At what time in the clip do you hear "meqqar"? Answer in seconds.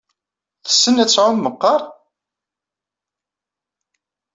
1.43-1.81